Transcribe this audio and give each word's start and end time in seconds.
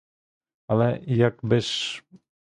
Але 0.67 1.03
як 1.07 1.45
би 1.45 1.59
ж? 1.61 2.03